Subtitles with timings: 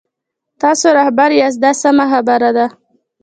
[0.61, 2.65] تاسو رهبر یاست دا سمه خبره ده.